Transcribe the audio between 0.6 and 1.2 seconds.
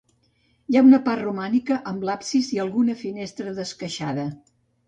Hi ha una